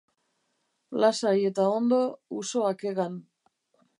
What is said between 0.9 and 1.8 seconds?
Lasai eta